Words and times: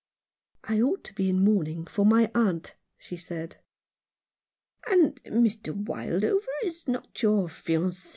"I 0.63 0.81
ought 0.81 1.03
to 1.03 1.13
be 1.13 1.29
in 1.29 1.43
mourning 1.43 1.85
for 1.85 2.07
my 2.07 2.31
aunt," 2.33 2.73
she 2.97 3.17
said. 3.17 3.57
"And 4.89 5.23
Mr. 5.25 5.75
Wildover 5.75 6.41
is 6.63 6.87
not 6.87 7.21
your 7.21 7.47
fianct? 7.47 8.09